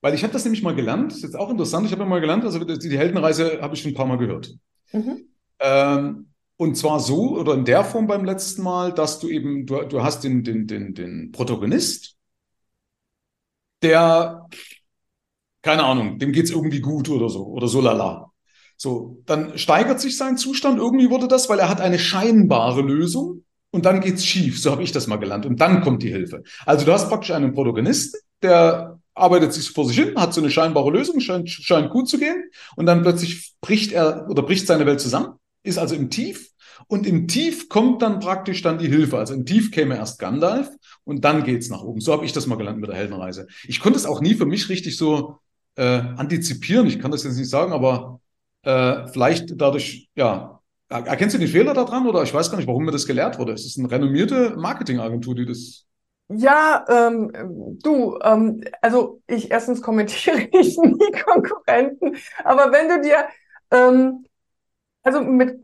[0.00, 2.20] Weil ich habe das nämlich mal gelernt, das ist jetzt auch interessant, ich habe mal
[2.20, 4.54] gelernt, also die Heldenreise habe ich schon ein paar Mal gehört.
[4.92, 5.28] Mhm.
[5.58, 9.82] Ähm, und zwar so oder in der Form beim letzten Mal, dass du eben, du,
[9.84, 12.16] du hast den, den, den, den Protagonist,
[13.82, 14.46] der,
[15.62, 18.32] keine Ahnung, dem geht's irgendwie gut oder so, oder so lala.
[18.76, 23.44] So, dann steigert sich sein Zustand, irgendwie wurde das, weil er hat eine scheinbare Lösung
[23.70, 25.46] und dann geht's schief, so habe ich das mal gelernt.
[25.46, 26.42] Und dann kommt die Hilfe.
[26.64, 30.50] Also du hast praktisch einen Protagonisten, der arbeitet sich vor sich hin, hat so eine
[30.50, 34.86] scheinbare Lösung, scheint, scheint gut zu gehen und dann plötzlich bricht er oder bricht seine
[34.86, 36.50] Welt zusammen, ist also im Tief
[36.86, 39.18] und im Tief kommt dann praktisch dann die Hilfe.
[39.18, 40.70] Also im Tief käme erst Gandalf
[41.04, 42.00] und dann geht's nach oben.
[42.00, 43.46] So habe ich das mal gelernt mit der Heldenreise.
[43.64, 45.38] Ich konnte es auch nie für mich richtig so
[45.76, 46.86] äh, antizipieren.
[46.86, 48.20] Ich kann das jetzt nicht sagen, aber
[48.62, 52.84] äh, vielleicht dadurch, ja, erkennst du den Fehler daran oder ich weiß gar nicht, warum
[52.84, 53.52] mir das gelehrt wurde.
[53.52, 55.84] Es ist eine renommierte Marketingagentur, die das
[56.30, 63.28] Ja, ähm, du, ähm, also ich erstens kommentiere ich nie Konkurrenten, aber wenn du dir,
[63.70, 64.26] ähm,
[65.04, 65.60] also mit,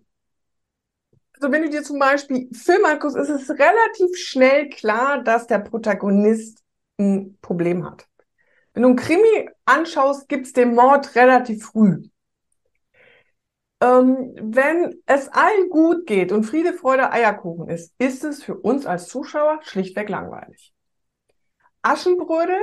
[1.35, 5.59] also wenn du dir zum Beispiel Film anguckst, ist es relativ schnell klar, dass der
[5.59, 6.63] Protagonist
[6.99, 8.07] ein Problem hat.
[8.75, 12.05] Wenn du einen Krimi anschaust, gibt's den Mord relativ früh.
[13.85, 18.87] Ähm, wenn es allen gut geht und Friede, Freude, Eierkuchen ist, ist es für uns
[18.87, 20.73] als Zuschauer schlichtweg langweilig.
[21.83, 22.61] Aschenbrödel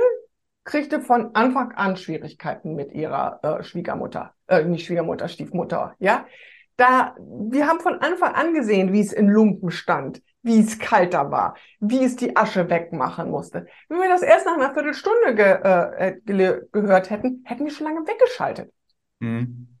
[0.64, 6.26] kriegte von Anfang an Schwierigkeiten mit ihrer äh, Schwiegermutter, äh, nicht Schwiegermutter, Stiefmutter, ja.
[6.76, 11.30] Da, wir haben von Anfang an gesehen, wie es in Lumpen stand, wie es kalter
[11.30, 13.66] war, wie es die Asche wegmachen musste.
[13.88, 17.70] Wenn wir das erst nach einer Viertelstunde ge, äh, äh ge gehört hätten, hätten wir
[17.70, 18.72] schon lange weggeschaltet.
[19.20, 19.71] Mhm.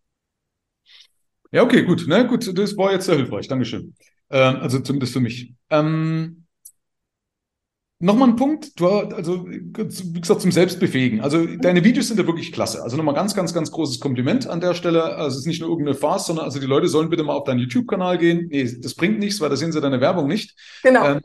[1.52, 2.08] Ja, okay, gut.
[2.08, 3.46] Ne, gut, das war jetzt sehr hilfreich.
[3.46, 3.94] Dankeschön.
[4.30, 5.54] Ähm, also zumindest für mich.
[5.70, 6.42] Ähm,
[8.04, 11.20] Nochmal ein Punkt, du, also wie gesagt, zum Selbstbefähigen.
[11.20, 12.82] Also deine Videos sind ja wirklich klasse.
[12.82, 15.04] Also nochmal ganz, ganz, ganz großes Kompliment an der Stelle.
[15.04, 17.44] Also es ist nicht nur irgendeine Farce, sondern also die Leute sollen bitte mal auf
[17.44, 18.48] deinen YouTube-Kanal gehen.
[18.50, 20.58] Nee, das bringt nichts, weil da sehen sie deine Werbung nicht.
[20.82, 21.10] Genau.
[21.10, 21.20] Ähm,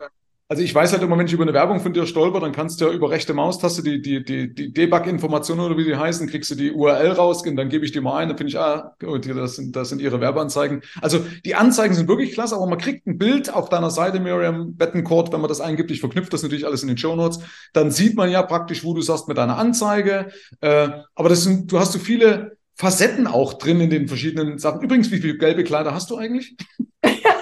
[0.50, 2.80] also ich weiß halt immer, wenn ich über eine Werbung von dir stolper, dann kannst
[2.80, 6.50] du ja über rechte Maustaste die, die, die, die Debug-Informationen oder wie die heißen, kriegst
[6.52, 8.96] du die URL raus und dann gebe ich die mal ein, dann finde ich, ah,
[9.00, 10.84] das sind, das sind ihre Werbeanzeigen.
[11.02, 14.76] Also die Anzeigen sind wirklich klasse, aber man kriegt ein Bild auf deiner Seite, Miriam
[14.76, 17.40] Bettencourt, wenn man das eingibt, ich verknüpfe das natürlich alles in den Show Notes,
[17.74, 20.28] dann sieht man ja praktisch, wo du sagst mit deiner Anzeige.
[20.62, 24.82] Äh, aber das sind, du hast so viele Facetten auch drin in den verschiedenen Sachen.
[24.82, 26.56] Übrigens, wie viele gelbe Kleider hast du eigentlich?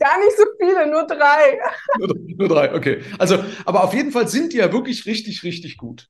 [0.00, 1.60] Gar nicht so viele, nur drei.
[2.38, 3.02] nur, drei, okay.
[3.18, 6.08] Also, aber auf jeden Fall sind die ja wirklich richtig, richtig gut.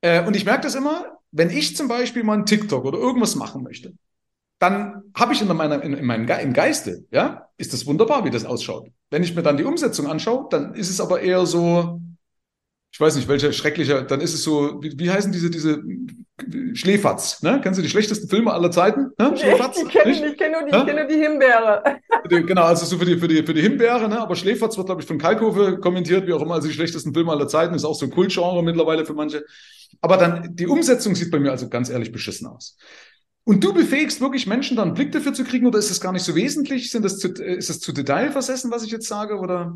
[0.00, 3.34] Äh, und ich merke das immer, wenn ich zum Beispiel mal einen TikTok oder irgendwas
[3.34, 3.92] machen möchte,
[4.60, 8.24] dann habe ich in, meiner, in, in meinem Ge im Geiste, ja, ist das wunderbar,
[8.24, 8.88] wie das ausschaut.
[9.10, 12.00] Wenn ich mir dann die Umsetzung anschaue, dann ist es aber eher so,
[12.92, 15.82] ich weiß nicht, welcher schrecklicher, dann ist es so, wie, wie heißen diese, diese
[16.74, 17.60] Schläferz, ne?
[17.62, 19.10] Kennst du die schlechtesten Filme aller Zeiten?
[19.18, 19.36] Ne?
[19.36, 19.78] Schläferz?
[19.78, 20.84] Ich kenne kenn nur, die, ja?
[20.84, 22.00] kenn nur die Himbeere.
[22.28, 24.20] Genau, also so für die, für die, für die Himbeere, ne?
[24.20, 27.32] aber Schläferz wird, glaube ich, von Kalkofe kommentiert, wie auch immer, also die schlechtesten Filme
[27.32, 29.44] aller Zeiten, ist auch so ein Kultgenre mittlerweile für manche.
[30.00, 32.76] Aber dann, die Umsetzung sieht bei mir also ganz ehrlich beschissen aus.
[33.44, 36.12] Und du befähigst wirklich Menschen, da einen Blick dafür zu kriegen, oder ist es gar
[36.12, 36.90] nicht so wesentlich?
[36.90, 39.74] Sind das zu, ist es zu detailversessen, was ich jetzt sage, oder?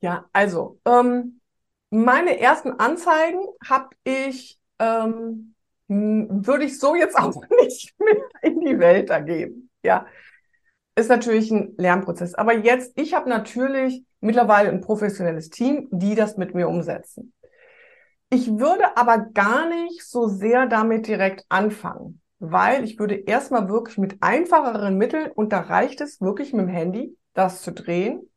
[0.00, 1.40] Ja, also, ähm,
[1.90, 5.51] meine ersten Anzeigen habe ich, ähm,
[6.44, 9.70] würde ich so jetzt auch nicht mehr in die Welt ergeben.
[9.82, 10.06] Ja,
[10.94, 12.34] ist natürlich ein Lernprozess.
[12.34, 17.32] Aber jetzt, ich habe natürlich mittlerweile ein professionelles Team, die das mit mir umsetzen.
[18.30, 23.98] Ich würde aber gar nicht so sehr damit direkt anfangen, weil ich würde erstmal wirklich
[23.98, 28.30] mit einfacheren Mitteln, und da reicht es wirklich mit dem Handy, das zu drehen,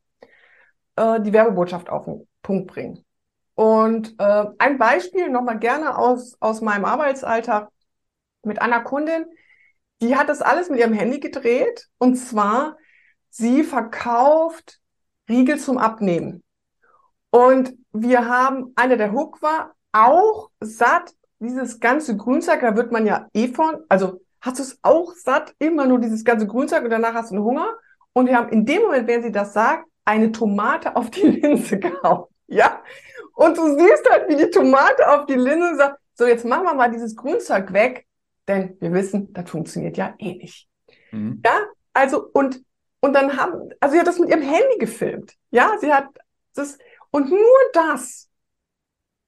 [0.96, 3.05] äh, die Werbebotschaft auf den Punkt bringen.
[3.56, 7.70] Und äh, ein Beispiel nochmal gerne aus, aus meinem Arbeitsalltag
[8.42, 9.24] mit einer Kundin,
[10.02, 12.76] die hat das alles mit ihrem Handy gedreht und zwar,
[13.30, 14.78] sie verkauft
[15.28, 16.44] Riegel zum Abnehmen.
[17.30, 23.06] Und wir haben, einer der Hook war, auch satt, dieses ganze Grünzeug, da wird man
[23.06, 26.90] ja eh von, also hast du es auch satt, immer nur dieses ganze Grünzeug und
[26.90, 27.74] danach hast du einen Hunger.
[28.12, 31.78] Und wir haben in dem Moment, wenn sie das sagt, eine Tomate auf die Linse
[31.78, 32.26] gehauen.
[32.48, 32.82] Ja,
[33.34, 36.74] und du siehst halt, wie die Tomate auf die Linse sagt, so jetzt machen wir
[36.74, 38.06] mal dieses Grünzeug weg,
[38.48, 40.68] denn wir wissen, das funktioniert ja eh nicht.
[41.10, 41.42] Mhm.
[41.44, 42.62] Ja, also und
[43.00, 45.34] und dann haben, also sie hat das mit ihrem Handy gefilmt.
[45.50, 46.06] Ja, sie hat
[46.54, 46.78] das
[47.10, 48.28] und nur das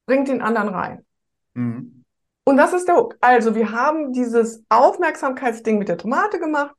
[0.06, 1.06] bringt den anderen rein.
[1.54, 2.04] Mhm.
[2.44, 3.16] Und das ist der Hook.
[3.20, 6.74] Also wir haben dieses Aufmerksamkeitsding mit der Tomate gemacht.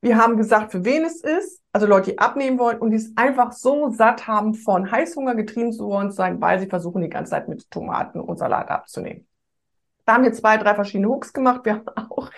[0.00, 3.12] Wir haben gesagt, für wen es ist, also Leute, die abnehmen wollen und die es
[3.16, 7.30] einfach so satt haben, von Heißhunger getrieben zu wollen sein, weil sie versuchen die ganze
[7.30, 9.28] Zeit mit Tomaten und Salat abzunehmen.
[10.04, 11.60] Da haben wir zwei, drei verschiedene Hooks gemacht.
[11.64, 12.32] Wir haben auch,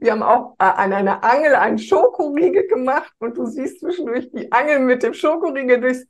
[0.00, 4.50] wir haben auch äh, an einer Angel einen Schokoriegel gemacht und du siehst zwischendurch die
[4.52, 6.06] Angel mit dem Schokoriegel durchs.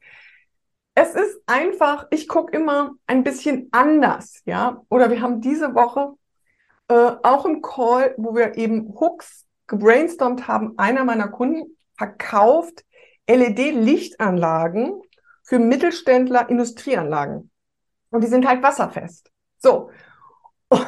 [0.95, 4.83] Es ist einfach, ich gucke immer ein bisschen anders, ja.
[4.89, 6.13] Oder wir haben diese Woche
[6.87, 12.85] äh, auch im Call, wo wir eben Hooks gebrainstormt haben, einer meiner Kunden verkauft
[13.29, 15.03] LED-Lichtanlagen
[15.43, 17.51] für Mittelständler Industrieanlagen.
[18.11, 19.31] Und die sind halt wasserfest.
[19.59, 19.91] So.
[20.69, 20.87] Und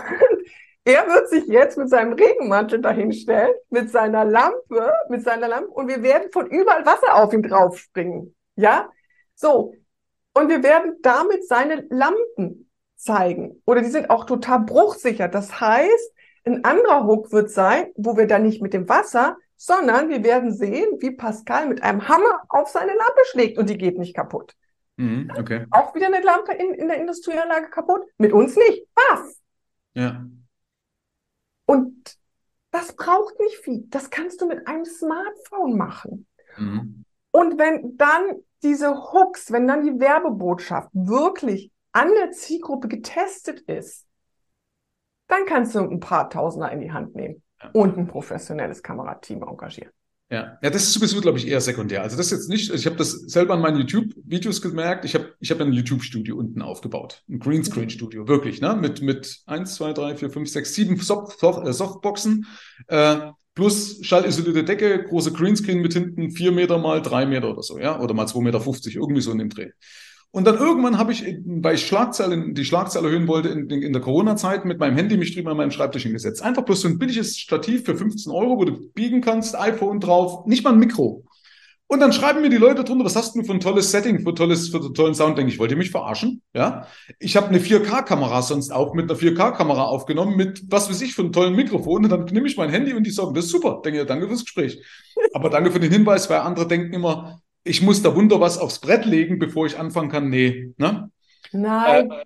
[0.84, 5.88] er wird sich jetzt mit seinem Regenmantel dahinstellen, mit seiner Lampe, mit seiner Lampe, und
[5.88, 8.34] wir werden von überall Wasser auf ihn draufspringen.
[8.56, 8.90] Ja?
[9.34, 9.74] So.
[10.32, 13.62] Und wir werden damit seine Lampen zeigen.
[13.66, 15.28] Oder die sind auch total bruchsicher.
[15.28, 16.12] Das heißt,
[16.44, 20.54] ein anderer Hook wird sein, wo wir dann nicht mit dem Wasser, sondern wir werden
[20.54, 24.56] sehen, wie Pascal mit einem Hammer auf seine Lampe schlägt und die geht nicht kaputt.
[24.96, 25.66] Mhm, okay.
[25.70, 28.00] Auch wieder eine Lampe in, in der Industrieanlage kaputt?
[28.16, 28.86] Mit uns nicht.
[28.94, 29.38] Was?
[29.92, 30.24] Ja.
[31.66, 32.16] Und
[32.70, 33.84] das braucht nicht viel.
[33.88, 36.26] Das kannst du mit einem Smartphone machen.
[36.56, 37.04] Mhm.
[37.30, 44.06] Und wenn dann diese Hooks, wenn dann die Werbebotschaft wirklich an der Zielgruppe getestet ist,
[45.28, 47.42] dann kannst du ein paar Tausender in die Hand nehmen.
[47.72, 49.90] Und ein professionelles Kamerateam engagieren.
[50.32, 50.58] Ja.
[50.62, 52.02] ja, das ist sowieso, glaube ich, eher sekundär.
[52.02, 55.04] Also das ist jetzt nicht, ich habe das selber an meinen YouTube-Videos gemerkt.
[55.04, 57.24] Ich habe ich hab ein YouTube-Studio unten aufgebaut.
[57.28, 58.76] Ein Greenscreen-Studio, wirklich, ne?
[58.76, 62.46] Mit, mit eins, zwei, drei, vier, fünf, sechs, sieben äh, Softboxen.
[62.86, 67.80] Äh, plus schallisolierte Decke, große Greenscreen mit hinten, vier Meter mal drei Meter oder so,
[67.80, 69.70] ja, oder mal zwei Meter, fünfzig, irgendwie so in dem Dreh.
[70.32, 74.00] Und dann irgendwann habe ich, weil ich Schlagzeilen, die Schlagzeile erhöhen wollte in, in der
[74.00, 76.42] Corona-Zeit, mit meinem Handy mich drüben an meinem Schreibtisch hingesetzt.
[76.42, 80.46] Einfach bloß so ein billiges Stativ für 15 Euro, wo du biegen kannst, iPhone drauf,
[80.46, 81.24] nicht mal ein Mikro.
[81.88, 84.32] Und dann schreiben mir die Leute drunter, was hast du für ein tolles Setting, für
[84.32, 85.36] tolles, für einen tollen Sound?
[85.36, 86.40] Denke ich, wollt ihr mich verarschen?
[86.54, 86.86] Ja.
[87.18, 91.22] Ich habe eine 4K-Kamera sonst auch mit einer 4K-Kamera aufgenommen, mit was weiß ich für
[91.22, 92.04] einen tollen Mikrofon.
[92.04, 93.82] Und dann nehme ich mein Handy und die sagen, das ist super.
[93.84, 94.80] Denke ich, danke fürs Gespräch.
[95.32, 98.78] Aber danke für den Hinweis, weil andere denken immer, ich muss da wunder was aufs
[98.78, 100.28] Brett legen, bevor ich anfangen kann.
[100.28, 101.10] Nee, ne?
[101.52, 102.10] Nein.
[102.10, 102.24] Äh,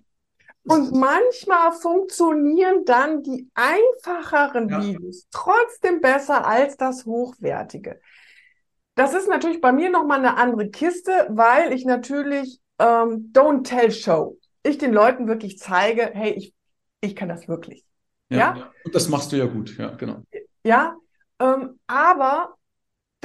[0.67, 4.81] und manchmal funktionieren dann die einfacheren ja.
[4.81, 7.99] Videos trotzdem besser als das hochwertige.
[8.95, 13.91] Das ist natürlich bei mir nochmal eine andere Kiste, weil ich natürlich ähm, Don't Tell
[13.91, 14.39] Show.
[14.63, 16.53] Ich den Leuten wirklich zeige, hey, ich,
[17.01, 17.85] ich kann das wirklich.
[18.29, 18.71] Ja, ja?
[18.83, 20.23] Und das machst du ja gut, ja, genau.
[20.63, 20.95] Ja,
[21.39, 22.55] ähm, aber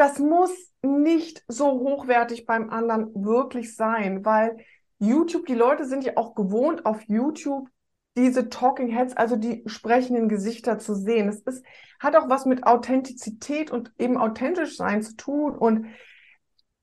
[0.01, 0.51] das muss
[0.83, 4.57] nicht so hochwertig beim anderen wirklich sein, weil
[4.99, 7.69] YouTube, die Leute sind ja auch gewohnt, auf YouTube
[8.17, 11.29] diese Talking Heads, also die sprechenden Gesichter zu sehen.
[11.29, 11.65] Es ist,
[12.01, 15.55] hat auch was mit Authentizität und eben authentisch sein zu tun.
[15.55, 15.87] Und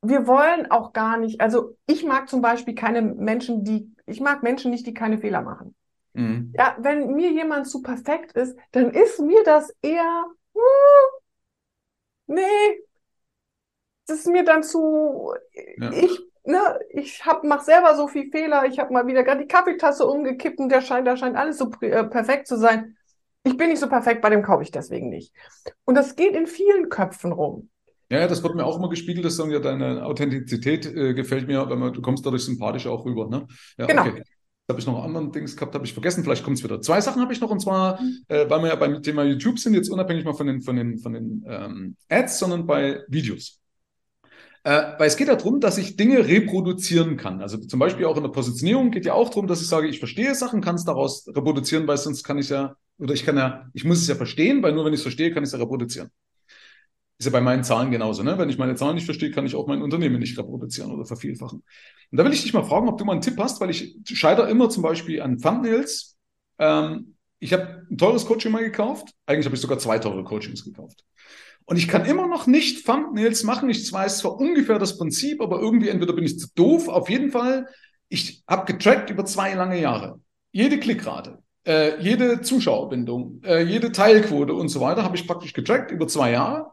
[0.04, 4.44] wir wollen auch gar nicht, also ich mag zum Beispiel keine Menschen, die, ich mag
[4.44, 5.76] Menschen nicht, die keine Fehler machen.
[6.14, 6.54] Mhm.
[6.56, 10.62] Ja, wenn mir jemand zu perfekt ist, dann ist mir das eher, hm,
[12.28, 12.87] nee,
[14.08, 15.34] das ist mir dann zu,
[15.78, 15.92] ja.
[15.92, 19.48] ich, ne, ich hab, mach selber so viel Fehler, ich habe mal wieder gerade die
[19.48, 22.96] Kaffeetasse umgekippt und der scheint, da scheint alles so äh, perfekt zu sein.
[23.44, 25.34] Ich bin nicht so perfekt, bei dem kaufe ich deswegen nicht.
[25.86, 27.70] Und das geht in vielen Köpfen rum.
[28.10, 31.70] Ja, das wird mir auch immer gespiegelt, dass sagen ja, deine Authentizität äh, gefällt mir,
[31.70, 33.28] weil man, du kommst dadurch sympathisch auch rüber.
[33.28, 33.48] Ne?
[33.78, 34.08] Ja, genau.
[34.08, 34.24] Okay.
[34.70, 36.82] Habe ich noch anderen Dings gehabt, habe ich vergessen, vielleicht kommt es wieder.
[36.82, 38.24] Zwei Sachen habe ich noch, und zwar, mhm.
[38.28, 40.98] äh, weil wir ja beim Thema YouTube sind, jetzt unabhängig mal von den, von den,
[40.98, 43.62] von den ähm, Ads, sondern bei Videos.
[44.64, 47.42] Äh, weil es geht ja darum, dass ich Dinge reproduzieren kann.
[47.42, 50.00] Also zum Beispiel auch in der Positionierung geht ja auch darum, dass ich sage, ich
[50.00, 53.70] verstehe Sachen, kann es daraus reproduzieren, weil sonst kann ich ja, oder ich kann ja,
[53.74, 55.60] ich muss es ja verstehen, weil nur wenn ich es verstehe, kann ich es ja
[55.60, 56.10] reproduzieren.
[57.20, 58.38] Ist ja bei meinen Zahlen genauso, ne?
[58.38, 61.64] Wenn ich meine Zahlen nicht verstehe, kann ich auch mein Unternehmen nicht reproduzieren oder vervielfachen.
[62.12, 63.98] Und da will ich dich mal fragen, ob du mal einen Tipp hast, weil ich
[64.06, 66.16] scheitere immer zum Beispiel an Thumbnails.
[66.60, 69.16] Ähm, ich habe ein teures Coaching mal gekauft.
[69.26, 71.06] Eigentlich habe ich sogar zwei teure Coachings gekauft.
[71.70, 73.70] Und ich kann immer noch nicht Thumbnails machen.
[73.70, 76.88] Ich weiß zwar ungefähr das Prinzip, aber irgendwie entweder bin ich zu doof.
[76.88, 77.68] Auf jeden Fall,
[78.08, 80.22] ich habe getrackt über zwei lange Jahre.
[80.54, 85.92] Jede Klickrate, äh, jede Zuschauerbindung, äh, jede Teilquote und so weiter habe ich praktisch getrackt
[85.92, 86.72] über zwei Jahre.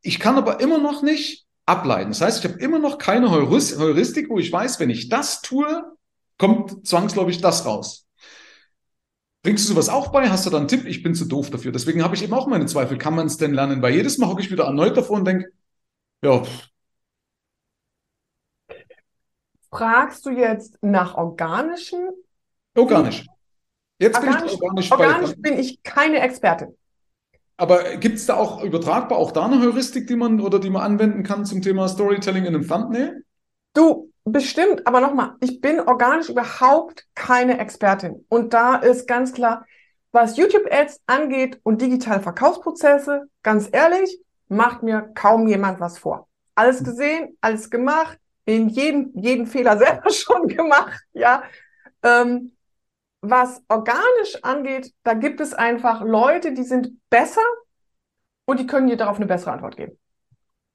[0.00, 2.10] Ich kann aber immer noch nicht ableiten.
[2.10, 5.84] Das heißt, ich habe immer noch keine Heuristik, wo ich weiß, wenn ich das tue,
[6.36, 8.08] kommt zwangsläufig das raus.
[9.42, 10.30] Bringst du sowas auch bei?
[10.30, 10.86] Hast du da einen Tipp?
[10.86, 11.72] Ich bin zu doof dafür.
[11.72, 12.96] Deswegen habe ich eben auch meine Zweifel.
[12.96, 13.82] Kann man es denn lernen?
[13.82, 15.50] Weil jedes Mal hocke ich wieder erneut davor und denke,
[16.24, 16.42] ja.
[19.70, 22.10] Fragst du jetzt nach organischen?
[22.76, 23.26] Organisch.
[23.98, 24.92] Jetzt organisch, bin ich organisch.
[24.92, 26.76] Organisch bin ich keine Expertin.
[27.56, 30.82] Aber gibt es da auch übertragbar auch da eine Heuristik, die man oder die man
[30.82, 33.24] anwenden kann zum Thema Storytelling in einem Thumbnail?
[33.74, 38.24] Du, Bestimmt, aber nochmal, ich bin organisch überhaupt keine Expertin.
[38.28, 39.66] Und da ist ganz klar,
[40.12, 46.28] was YouTube-Ads angeht und digitale Verkaufsprozesse, ganz ehrlich, macht mir kaum jemand was vor.
[46.54, 46.84] Alles hm.
[46.84, 51.42] gesehen, alles gemacht, in jeden, jeden Fehler selber schon gemacht, ja.
[52.02, 52.52] Ähm,
[53.22, 57.42] was organisch angeht, da gibt es einfach Leute, die sind besser
[58.44, 59.96] und die können dir darauf eine bessere Antwort geben.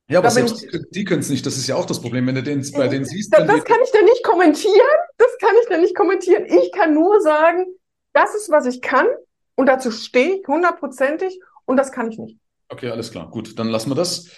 [0.09, 1.45] Ja, aber selbst ich, die können es nicht.
[1.45, 3.33] Das ist ja auch das Problem, wenn du den bei denen siehst.
[3.33, 4.73] Das, das kann ich dir nicht kommentieren.
[5.17, 6.45] Das kann ich dir nicht kommentieren.
[6.45, 7.65] Ich kann nur sagen,
[8.13, 9.07] das ist, was ich kann.
[9.55, 11.39] Und dazu stehe ich hundertprozentig.
[11.65, 12.39] Und das kann ich nicht.
[12.69, 13.29] Okay, alles klar.
[13.29, 14.29] Gut, dann lassen wir das.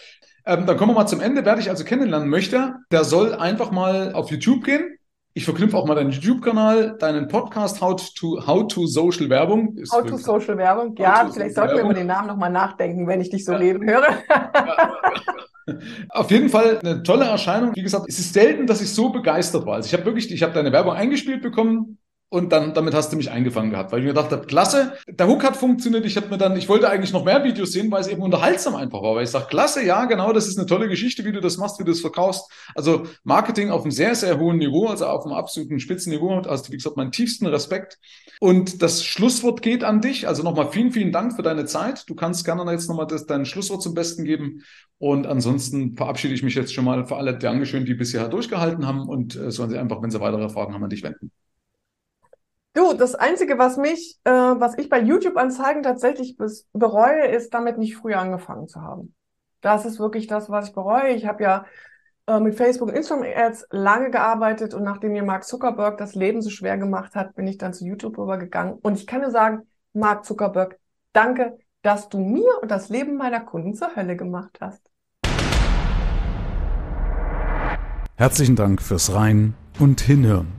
[0.46, 1.46] Ähm, dann kommen wir mal zum Ende.
[1.46, 4.98] Wer dich also kennenlernen möchte, der soll einfach mal auf YouTube gehen.
[5.34, 9.78] Ich verknüpfe auch mal deinen YouTube-Kanal, deinen Podcast How to, How to Social Werbung.
[9.78, 10.96] Ist How to Social Werbung.
[10.98, 13.60] Ja, vielleicht sollten wir über den Namen nochmal nachdenken, wenn ich dich so ja.
[13.60, 14.10] reden höre.
[14.28, 14.98] Ja.
[16.10, 17.76] Auf jeden Fall eine tolle Erscheinung.
[17.76, 19.76] Wie gesagt, es ist selten, dass ich so begeistert war.
[19.76, 21.98] Also ich habe wirklich, ich habe deine Werbung eingespielt bekommen,
[22.32, 25.28] und dann, damit hast du mich eingefangen gehabt, weil ich mir gedacht habe, klasse, der
[25.28, 26.06] Hook hat funktioniert.
[26.06, 28.76] Ich habe mir dann, ich wollte eigentlich noch mehr Videos sehen, weil es eben unterhaltsam
[28.76, 29.16] einfach war.
[29.16, 31.80] Weil ich sage, klasse, ja, genau, das ist eine tolle Geschichte, wie du das machst,
[31.80, 32.52] wie du das verkaufst.
[32.76, 36.40] Also Marketing auf einem sehr, sehr hohen Niveau, also auf einem absoluten Spitzenniveau.
[36.42, 37.98] Also wie gesagt, meinen tiefsten Respekt.
[38.40, 40.28] Und das Schlusswort geht an dich.
[40.28, 42.08] Also nochmal vielen, vielen Dank für deine Zeit.
[42.08, 44.64] Du kannst gerne jetzt nochmal das, dein Schlusswort zum Besten geben.
[45.00, 49.10] Und ansonsten verabschiede ich mich jetzt schon mal für alle Dankeschön, die bisher durchgehalten haben
[49.10, 51.32] und äh, sollen sie einfach, wenn sie weitere Fragen haben, an dich wenden.
[52.74, 56.38] Du, das Einzige, was mich, äh, was ich bei YouTube-Anzeigen tatsächlich
[56.72, 59.16] bereue, ist, damit nicht früher angefangen zu haben.
[59.62, 61.10] Das ist wirklich das, was ich bereue.
[61.10, 61.66] Ich habe ja
[62.28, 66.44] äh, mit Facebook und Instagram Ads lange gearbeitet und nachdem mir Mark Zuckerberg das Leben
[66.44, 68.76] so schwer gemacht hat, bin ich dann zu YouTube rübergegangen.
[68.76, 70.78] Und ich kann nur sagen, Mark Zuckerberg,
[71.12, 74.82] danke, dass du mir und das Leben meiner Kunden zur Hölle gemacht hast.
[78.16, 80.59] Herzlichen Dank fürs Rein und Hinhören.